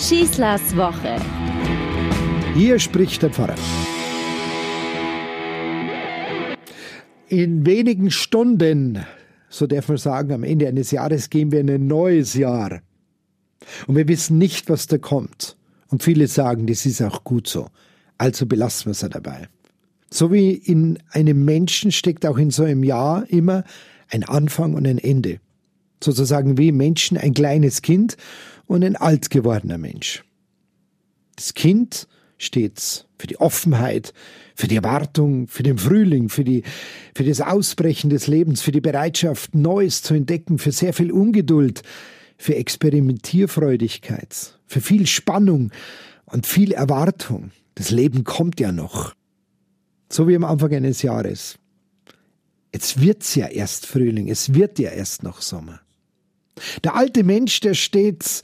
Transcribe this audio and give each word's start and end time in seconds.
Schießlers 0.00 0.74
Woche. 0.78 1.16
Hier 2.54 2.78
spricht 2.78 3.22
der 3.22 3.28
Pfarrer. 3.28 3.54
In 7.28 7.66
wenigen 7.66 8.10
Stunden, 8.10 9.04
so 9.50 9.66
darf 9.66 9.88
man 9.88 9.98
sagen, 9.98 10.32
am 10.32 10.42
Ende 10.42 10.68
eines 10.68 10.90
Jahres 10.90 11.28
gehen 11.28 11.52
wir 11.52 11.60
in 11.60 11.68
ein 11.68 11.86
neues 11.86 12.32
Jahr. 12.32 12.80
Und 13.86 13.94
wir 13.94 14.08
wissen 14.08 14.38
nicht, 14.38 14.70
was 14.70 14.86
da 14.86 14.96
kommt. 14.96 15.58
Und 15.88 16.02
viele 16.02 16.28
sagen, 16.28 16.66
das 16.66 16.86
ist 16.86 17.02
auch 17.02 17.22
gut 17.22 17.46
so. 17.46 17.68
Also 18.16 18.46
belassen 18.46 18.86
wir 18.86 18.92
es 18.92 19.00
dabei. 19.00 19.48
So 20.10 20.32
wie 20.32 20.52
in 20.52 20.98
einem 21.10 21.44
Menschen 21.44 21.92
steckt 21.92 22.24
auch 22.24 22.38
in 22.38 22.50
so 22.50 22.62
einem 22.62 22.84
Jahr 22.84 23.28
immer 23.28 23.64
ein 24.08 24.24
Anfang 24.24 24.72
und 24.72 24.86
ein 24.86 24.98
Ende. 24.98 25.40
Sozusagen 26.02 26.58
wie 26.58 26.72
Menschen 26.72 27.18
ein 27.18 27.34
kleines 27.34 27.82
Kind 27.82 28.16
und 28.66 28.84
ein 28.84 28.96
alt 28.96 29.30
gewordener 29.30 29.78
Mensch. 29.78 30.24
Das 31.36 31.54
Kind 31.54 32.08
steht 32.38 33.06
für 33.18 33.26
die 33.26 33.38
Offenheit, 33.38 34.12
für 34.54 34.66
die 34.66 34.76
Erwartung, 34.76 35.46
für 35.46 35.62
den 35.62 35.78
Frühling, 35.78 36.28
für, 36.28 36.44
die, 36.44 36.62
für 37.14 37.24
das 37.24 37.40
Ausbrechen 37.40 38.10
des 38.10 38.26
Lebens, 38.26 38.62
für 38.62 38.72
die 38.72 38.80
Bereitschaft, 38.80 39.54
Neues 39.54 40.02
zu 40.02 40.14
entdecken, 40.14 40.58
für 40.58 40.72
sehr 40.72 40.92
viel 40.92 41.12
Ungeduld, 41.12 41.82
für 42.36 42.56
Experimentierfreudigkeit, 42.56 44.58
für 44.66 44.80
viel 44.80 45.06
Spannung 45.06 45.70
und 46.26 46.46
viel 46.46 46.72
Erwartung. 46.72 47.50
Das 47.74 47.90
Leben 47.90 48.24
kommt 48.24 48.60
ja 48.60 48.72
noch. 48.72 49.14
So 50.08 50.26
wie 50.26 50.36
am 50.36 50.44
Anfang 50.44 50.74
eines 50.74 51.02
Jahres. 51.02 51.58
Jetzt 52.72 53.00
wird's 53.00 53.34
ja 53.34 53.48
erst 53.48 53.86
Frühling, 53.86 54.28
es 54.28 54.54
wird 54.54 54.78
ja 54.78 54.90
erst 54.90 55.22
noch 55.22 55.42
Sommer. 55.42 55.80
Der 56.84 56.94
alte 56.96 57.24
Mensch, 57.24 57.60
der 57.60 57.74
steht 57.74 58.42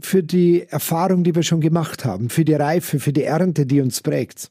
für 0.00 0.22
die 0.22 0.66
Erfahrung, 0.68 1.24
die 1.24 1.34
wir 1.34 1.42
schon 1.42 1.60
gemacht 1.60 2.04
haben, 2.04 2.28
für 2.28 2.44
die 2.44 2.54
Reife, 2.54 3.00
für 3.00 3.12
die 3.12 3.24
Ernte, 3.24 3.66
die 3.66 3.80
uns 3.80 4.00
prägt. 4.00 4.50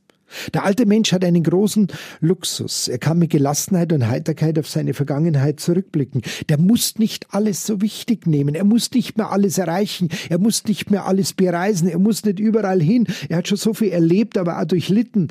Der 0.53 0.65
alte 0.65 0.85
Mensch 0.85 1.11
hat 1.11 1.23
einen 1.23 1.43
großen 1.43 1.87
Luxus. 2.19 2.87
Er 2.87 2.97
kann 2.97 3.19
mit 3.19 3.29
Gelassenheit 3.29 3.93
und 3.93 4.07
Heiterkeit 4.07 4.57
auf 4.59 4.67
seine 4.67 4.93
Vergangenheit 4.93 5.59
zurückblicken. 5.59 6.23
Der 6.49 6.57
muss 6.57 6.97
nicht 6.97 7.27
alles 7.33 7.65
so 7.65 7.81
wichtig 7.81 8.25
nehmen. 8.25 8.55
Er 8.55 8.63
muss 8.63 8.91
nicht 8.91 9.17
mehr 9.17 9.31
alles 9.31 9.57
erreichen. 9.57 10.09
Er 10.29 10.39
muss 10.39 10.65
nicht 10.65 10.91
mehr 10.91 11.05
alles 11.05 11.33
bereisen. 11.33 11.87
Er 11.87 11.99
muss 11.99 12.25
nicht 12.25 12.39
überall 12.39 12.81
hin. 12.81 13.07
Er 13.29 13.37
hat 13.37 13.47
schon 13.47 13.57
so 13.57 13.73
viel 13.73 13.89
erlebt, 13.89 14.37
aber 14.37 14.59
auch 14.59 14.65
durchlitten. 14.65 15.29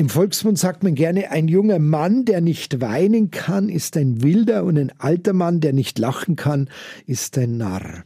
Im 0.00 0.08
Volksmund 0.08 0.58
sagt 0.58 0.82
man 0.82 0.94
gerne, 0.94 1.30
ein 1.30 1.46
junger 1.46 1.78
Mann, 1.78 2.24
der 2.24 2.40
nicht 2.40 2.80
weinen 2.80 3.30
kann, 3.30 3.68
ist 3.68 3.98
ein 3.98 4.22
Wilder 4.22 4.64
und 4.64 4.78
ein 4.78 4.90
alter 4.96 5.34
Mann, 5.34 5.60
der 5.60 5.74
nicht 5.74 5.98
lachen 5.98 6.36
kann, 6.36 6.70
ist 7.04 7.36
ein 7.36 7.58
Narr. 7.58 8.04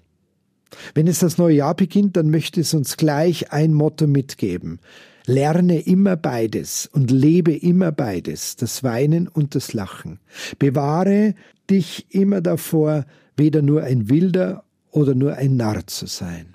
Wenn 0.95 1.07
es 1.07 1.21
das 1.21 1.39
neue 1.39 1.55
Jahr 1.55 1.77
beginnt, 1.77 2.17
dann 2.17 2.31
möchte 2.31 2.63
es 2.63 2.75
uns 2.75 2.97
gleich 2.97 3.53
ein 3.53 3.73
Motto 3.73 4.09
mitgeben. 4.09 4.81
Lerne 5.25 5.83
immer 5.83 6.17
beides 6.17 6.91
und 6.93 7.13
lebe 7.13 7.55
immer 7.55 7.93
beides, 7.93 8.57
das 8.57 8.83
Weinen 8.83 9.29
und 9.29 9.55
das 9.55 9.73
Lachen. 9.73 10.19
Bewahre 10.59 11.37
dich 11.71 12.07
immer 12.11 12.41
davor, 12.41 13.07
weder 13.37 13.63
nur 13.63 13.85
ein 13.85 14.11
Wilder 14.11 14.65
oder 14.91 15.15
nur 15.15 15.35
ein 15.35 15.55
Narr 15.55 15.87
zu 15.87 16.07
sein. 16.07 16.55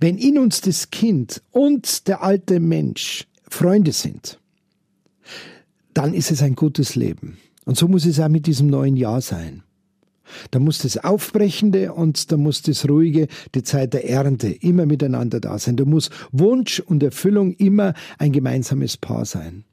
Wenn 0.00 0.18
in 0.18 0.38
uns 0.38 0.60
das 0.60 0.90
Kind 0.90 1.40
und 1.52 2.08
der 2.08 2.24
alte 2.24 2.58
Mensch 2.58 3.28
Freunde 3.54 3.92
sind, 3.92 4.40
dann 5.94 6.12
ist 6.12 6.30
es 6.30 6.42
ein 6.42 6.56
gutes 6.56 6.96
Leben. 6.96 7.38
Und 7.64 7.76
so 7.76 7.88
muss 7.88 8.04
es 8.04 8.20
auch 8.20 8.28
mit 8.28 8.46
diesem 8.46 8.66
neuen 8.66 8.96
Jahr 8.96 9.20
sein. 9.20 9.62
Da 10.50 10.58
muss 10.58 10.78
das 10.78 10.98
Aufbrechende 10.98 11.92
und 11.92 12.32
da 12.32 12.36
muss 12.36 12.62
das 12.62 12.88
Ruhige, 12.88 13.28
die 13.54 13.62
Zeit 13.62 13.94
der 13.94 14.08
Ernte 14.08 14.48
immer 14.48 14.86
miteinander 14.86 15.38
da 15.38 15.58
sein. 15.58 15.76
Da 15.76 15.84
muss 15.84 16.10
Wunsch 16.32 16.80
und 16.80 17.02
Erfüllung 17.02 17.52
immer 17.54 17.94
ein 18.18 18.32
gemeinsames 18.32 18.96
Paar 18.96 19.24
sein. 19.24 19.64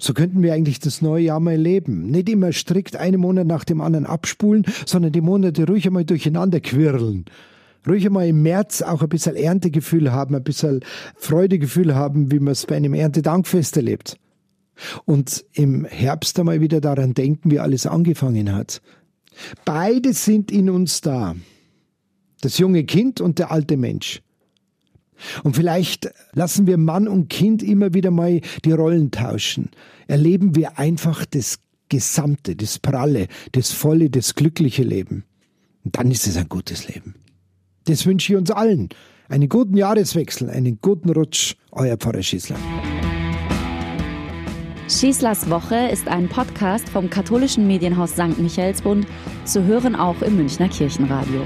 So 0.00 0.12
könnten 0.14 0.42
wir 0.42 0.54
eigentlich 0.54 0.78
das 0.78 1.02
neue 1.02 1.24
Jahr 1.24 1.40
mal 1.40 1.56
leben. 1.56 2.06
Nicht 2.10 2.28
immer 2.28 2.52
strikt 2.52 2.96
einen 2.96 3.20
Monat 3.20 3.46
nach 3.46 3.64
dem 3.64 3.80
anderen 3.80 4.06
abspulen, 4.06 4.64
sondern 4.86 5.12
die 5.12 5.20
Monate 5.20 5.66
ruhig 5.66 5.86
einmal 5.86 6.04
durcheinander 6.04 6.60
quirlen 6.60 7.24
ruhig 7.86 8.06
einmal 8.06 8.28
im 8.28 8.42
März 8.42 8.82
auch 8.82 9.02
ein 9.02 9.08
bisschen 9.08 9.36
Erntegefühl 9.36 10.12
haben, 10.12 10.34
ein 10.34 10.44
bisschen 10.44 10.80
Freudegefühl 11.16 11.94
haben, 11.94 12.30
wie 12.32 12.40
man 12.40 12.52
es 12.52 12.66
bei 12.66 12.76
einem 12.76 12.94
Erntedankfest 12.94 13.76
erlebt. 13.76 14.18
Und 15.04 15.44
im 15.52 15.84
Herbst 15.84 16.38
einmal 16.38 16.60
wieder 16.60 16.80
daran 16.80 17.14
denken, 17.14 17.50
wie 17.50 17.60
alles 17.60 17.86
angefangen 17.86 18.52
hat. 18.52 18.82
Beide 19.64 20.12
sind 20.12 20.50
in 20.50 20.70
uns 20.70 21.00
da. 21.00 21.34
Das 22.40 22.58
junge 22.58 22.84
Kind 22.84 23.20
und 23.20 23.38
der 23.38 23.50
alte 23.50 23.76
Mensch. 23.76 24.20
Und 25.42 25.56
vielleicht 25.56 26.12
lassen 26.32 26.66
wir 26.66 26.76
Mann 26.76 27.08
und 27.08 27.28
Kind 27.28 27.62
immer 27.62 27.94
wieder 27.94 28.10
mal 28.10 28.40
die 28.64 28.72
Rollen 28.72 29.10
tauschen. 29.10 29.70
Erleben 30.06 30.54
wir 30.54 30.78
einfach 30.78 31.24
das 31.24 31.58
Gesamte, 31.88 32.56
das 32.56 32.78
Pralle, 32.78 33.28
das 33.52 33.72
volle, 33.72 34.10
das 34.10 34.34
glückliche 34.34 34.82
Leben. 34.82 35.24
Und 35.84 35.96
dann 35.96 36.10
ist 36.10 36.26
es 36.26 36.36
ein 36.36 36.48
gutes 36.48 36.88
Leben. 36.88 37.14
Das 37.86 38.06
wünsche 38.06 38.32
ich 38.32 38.38
uns 38.38 38.50
allen. 38.50 38.88
Einen 39.28 39.48
guten 39.48 39.76
Jahreswechsel, 39.76 40.50
einen 40.50 40.78
guten 40.80 41.10
Rutsch, 41.10 41.54
euer 41.72 41.96
Pfarrer 41.96 42.22
Schießler. 42.22 42.56
Schießlers 44.88 45.48
Woche 45.48 45.88
ist 45.90 46.08
ein 46.08 46.28
Podcast 46.28 46.88
vom 46.88 47.08
katholischen 47.08 47.66
Medienhaus 47.66 48.12
St. 48.12 48.38
Michaelsbund, 48.38 49.06
zu 49.44 49.64
hören 49.64 49.96
auch 49.96 50.20
im 50.22 50.36
Münchner 50.36 50.68
Kirchenradio. 50.68 51.42